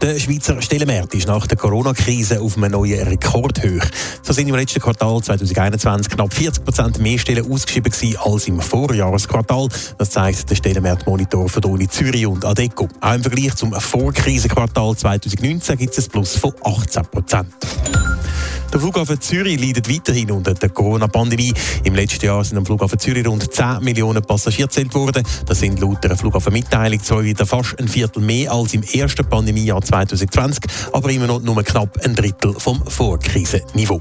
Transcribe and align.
Der 0.00 0.16
Schweizer 0.20 0.62
Stellenmarkt 0.62 1.12
ist 1.14 1.26
nach 1.26 1.48
der 1.48 1.58
Corona-Krise 1.58 2.40
auf 2.40 2.56
einem 2.56 2.70
neuen 2.70 3.02
Rekordhöch. 3.08 3.82
So 4.22 4.32
sind 4.32 4.48
im 4.48 4.54
letzten 4.54 4.80
Quartal 4.80 5.20
2021 5.20 6.12
knapp 6.12 6.32
40 6.32 6.64
Prozent 6.64 6.98
mehr 7.00 7.18
Stellen 7.18 7.50
ausgeschrieben 7.50 7.92
als 8.22 8.46
im 8.46 8.60
Vorjahresquartal. 8.60 9.68
Das 9.98 10.10
zeigt 10.10 10.48
der 10.50 10.54
Stellenmarktmonitor 10.54 11.48
von 11.48 11.62
der 11.62 11.70
Uni 11.72 11.88
Zürich 11.88 12.26
und 12.26 12.44
Adeco. 12.44 12.88
Auch 13.00 13.14
im 13.14 13.22
Vergleich 13.22 13.56
zum 13.56 13.72
Vorkrisenquartal 13.72 14.96
2019 14.96 15.76
gibt 15.76 15.98
es 15.98 16.06
ein 16.06 16.10
Plus 16.12 16.36
von 16.36 16.52
18 16.62 17.02
Prozent. 17.06 17.54
Der 18.72 18.80
Flughafen 18.80 19.20
Zürich 19.20 19.58
leidet 19.58 19.88
weiterhin 19.88 20.30
unter 20.30 20.52
der 20.52 20.68
Corona-Pandemie. 20.68 21.54
Im 21.84 21.94
letzten 21.94 22.26
Jahr 22.26 22.44
sind 22.44 22.58
am 22.58 22.66
Flughafen 22.66 22.98
Zürich 22.98 23.26
rund 23.26 23.52
10 23.52 23.82
Millionen 23.82 24.22
Passagiere 24.22 24.68
gezählt 24.68 24.94
worden. 24.94 25.22
Das 25.46 25.60
sind 25.60 25.80
laut 25.80 26.04
der 26.04 26.16
Flughafenmitteilung 26.16 27.02
zwar 27.02 27.24
wieder 27.24 27.46
fast 27.46 27.78
ein 27.78 27.88
Viertel 27.88 28.20
mehr 28.22 28.52
als 28.52 28.74
im 28.74 28.82
ersten 28.82 29.26
Pandemiejahr 29.26 29.80
2020, 29.80 30.64
aber 30.92 31.10
immer 31.10 31.26
noch 31.26 31.40
nur 31.40 31.62
knapp 31.62 31.98
ein 32.04 32.14
Drittel 32.14 32.52
vom 32.58 32.82
Vorkrisenniveau. 32.86 34.00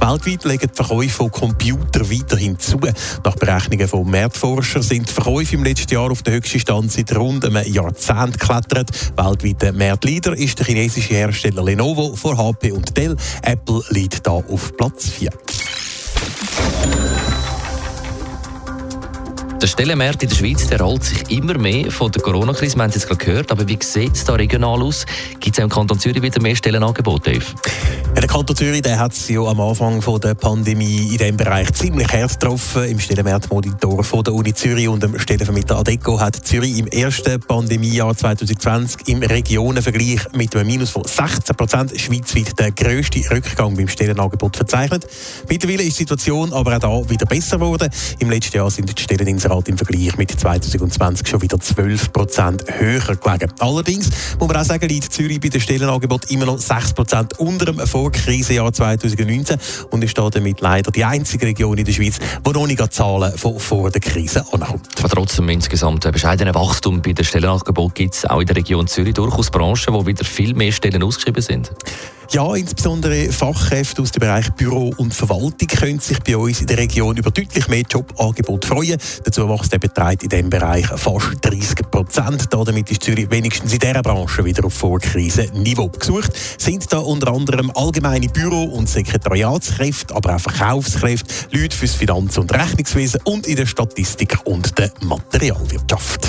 Weltweit 0.00 0.44
legen 0.44 0.70
die 0.70 0.74
Verkäufe 0.74 1.10
von 1.10 1.30
Computern 1.30 2.10
weiterhin 2.10 2.58
zu. 2.58 2.78
Nach 3.24 3.34
Berechnungen 3.36 3.88
von 3.88 4.10
Marktforschern 4.10 4.82
sind 4.82 5.08
die 5.08 5.12
Verkäufe 5.12 5.56
im 5.56 5.64
letzten 5.64 5.94
Jahr 5.94 6.10
auf 6.10 6.22
den 6.22 6.34
höchsten 6.34 6.60
Stand 6.60 6.92
seit 6.92 7.14
rund 7.16 7.44
einem 7.44 7.66
Jahrzehnt 7.70 8.38
geklettert. 8.38 8.90
Weltweiter 9.16 9.72
Marktleader 9.72 10.36
ist 10.36 10.58
der 10.58 10.66
chinesische 10.66 11.14
Hersteller 11.14 11.64
Lenovo 11.64 12.14
vor 12.14 12.36
HP 12.36 12.72
und 12.72 12.96
Dell. 12.96 13.16
Apple 13.42 13.82
liegt 13.90 14.26
da 14.26 14.32
auf 14.32 14.76
Platz 14.76 15.08
4. 15.08 15.30
Der 19.60 19.66
Stellenmarkt 19.66 20.22
in 20.22 20.28
der 20.28 20.36
Schweiz 20.36 20.68
der 20.68 20.80
rollt 20.80 21.02
sich 21.02 21.36
immer 21.36 21.58
mehr 21.58 21.90
von 21.90 22.12
der 22.12 22.22
Corona-Krise. 22.22 22.76
Wir 22.76 22.82
haben 22.84 22.90
es 22.90 22.94
jetzt 22.94 23.08
gerade 23.08 23.24
gehört, 23.24 23.50
aber 23.50 23.66
wie 23.66 23.76
sieht 23.82 24.14
es 24.14 24.24
da 24.24 24.34
regional 24.34 24.80
aus? 24.80 25.04
Gibt 25.40 25.58
es 25.58 25.64
im 25.64 25.68
Kanton 25.68 25.98
Zürich 25.98 26.22
wieder 26.22 26.40
mehr 26.40 26.54
Stellenangebote? 26.54 27.32
Ja, 27.32 27.40
der 28.14 28.28
Kanton 28.28 28.54
Zürich 28.54 28.82
der 28.82 29.00
hat 29.00 29.12
es 29.12 29.28
ja 29.28 29.40
am 29.40 29.60
Anfang 29.60 30.00
von 30.00 30.20
der 30.20 30.34
Pandemie 30.34 31.08
in 31.10 31.18
diesem 31.18 31.36
Bereich 31.36 31.72
ziemlich 31.72 32.06
hart 32.06 32.38
getroffen. 32.38 32.84
Im 32.84 33.00
Stellenmarktmonitor 33.00 34.04
von 34.04 34.22
der 34.22 34.32
Uni 34.32 34.54
Zürich 34.54 34.86
und 34.86 35.02
dem 35.02 35.18
Stellenvermittler 35.18 35.78
Adeco 35.78 36.20
hat 36.20 36.36
Zürich 36.36 36.78
im 36.78 36.86
ersten 36.86 37.40
Pandemiejahr 37.40 38.16
2020 38.16 39.08
im 39.08 39.24
Regionenvergleich 39.24 40.20
mit 40.34 40.54
einem 40.54 40.68
Minus 40.68 40.90
von 40.90 41.02
16 41.02 41.56
Prozent 41.56 42.00
schweizweit 42.00 42.56
den 42.60 42.74
grössten 42.76 43.26
Rückgang 43.26 43.74
beim 43.76 43.88
Stellenangebot 43.88 44.56
verzeichnet. 44.56 45.04
Mittlerweile 45.48 45.82
ist 45.82 45.98
die 45.98 46.02
Situation 46.02 46.52
aber 46.52 46.76
auch 46.76 47.04
da 47.04 47.10
wieder 47.10 47.26
besser 47.26 47.58
geworden. 47.58 47.88
Im 48.20 48.30
letzten 48.30 48.56
Jahr 48.56 48.70
sind 48.70 48.88
die 48.88 49.02
Stelleninserate 49.48 49.70
im 49.70 49.78
Vergleich 49.78 50.16
mit 50.16 50.30
2020 50.30 51.26
schon 51.26 51.42
wieder 51.42 51.58
12 51.58 52.12
Prozent 52.12 52.64
höher 52.68 53.16
gelegen. 53.16 53.52
Allerdings 53.58 54.10
muss 54.38 54.48
man 54.48 54.56
auch 54.56 54.64
sagen, 54.64 54.88
liegt 54.88 55.12
Zürich 55.12 55.40
bei 55.40 55.48
den 55.48 55.60
Stellenangebot 55.60 56.30
immer 56.30 56.46
noch 56.46 56.58
6 56.58 56.92
Prozent 56.92 57.38
unter 57.38 57.64
dem 57.64 57.78
Vorkrisenjahr 57.78 58.72
2019 58.72 59.58
und 59.90 60.04
ist 60.04 60.16
damit 60.18 60.60
leider 60.60 60.90
die 60.90 61.04
einzige 61.04 61.46
Region 61.46 61.78
in 61.78 61.84
der 61.84 61.92
Schweiz, 61.92 62.18
die 62.46 62.50
noch 62.50 62.66
nicht 62.66 62.92
Zahlen 62.92 63.36
von 63.36 63.58
vor 63.58 63.90
der 63.90 64.00
Krise 64.00 64.44
ankommt. 64.52 64.88
Aber 64.98 65.08
trotzdem 65.08 65.48
insgesamt 65.48 66.04
ein 66.06 66.12
bescheidener 66.12 66.54
Wachstum 66.54 67.00
bei 67.00 67.12
den 67.12 67.24
Stellenangeboten 67.24 67.94
gibt 67.94 68.14
es 68.14 68.24
auch 68.26 68.40
in 68.40 68.46
der 68.46 68.56
Region 68.56 68.86
Zürich 68.86 69.14
durchaus 69.14 69.50
Branchen, 69.50 69.94
wo 69.94 70.06
wieder 70.06 70.24
viel 70.24 70.54
mehr 70.54 70.72
Stellen 70.72 71.02
ausgeschrieben 71.02 71.42
sind. 71.42 71.72
Ja, 72.30 72.54
insbesondere 72.54 73.32
Fachkräfte 73.32 74.02
aus 74.02 74.12
dem 74.12 74.20
Bereich 74.20 74.50
Büro 74.52 74.92
und 74.98 75.14
Verwaltung 75.14 75.66
können 75.66 75.98
sich 75.98 76.18
bei 76.20 76.36
uns 76.36 76.60
in 76.60 76.66
der 76.66 76.76
Region 76.76 77.16
über 77.16 77.30
deutlich 77.30 77.68
mehr 77.68 77.84
Jobangebote 77.90 78.68
freuen. 78.68 78.98
Dazu 79.24 79.48
wächst 79.48 79.72
der 79.72 79.78
Betrag 79.78 80.22
in 80.22 80.28
diesem 80.28 80.50
Bereich 80.50 80.86
fast 80.88 81.38
30 81.40 81.90
Prozent. 81.90 82.48
Damit 82.50 82.90
ist 82.90 83.02
Zürich 83.02 83.30
wenigstens 83.30 83.72
in 83.72 83.78
dieser 83.78 84.02
Branche 84.02 84.44
wieder 84.44 84.66
auf 84.66 84.74
Vorkrisenniveau. 84.74 85.88
Gesucht 85.88 86.32
sind 86.58 86.92
da 86.92 86.98
unter 86.98 87.32
anderem 87.32 87.72
allgemeine 87.74 88.28
Büro- 88.28 88.74
und 88.74 88.90
Sekretariatskräfte, 88.90 90.14
aber 90.14 90.36
auch 90.36 90.40
Verkaufskräfte, 90.40 91.32
Leute 91.52 91.74
fürs 91.74 91.94
Finanz- 91.94 92.36
und 92.36 92.52
Rechnungswesen 92.52 93.22
und 93.24 93.46
in 93.46 93.56
der 93.56 93.66
Statistik 93.66 94.36
und 94.44 94.76
der 94.78 94.92
Materialwirtschaft. 95.00 96.28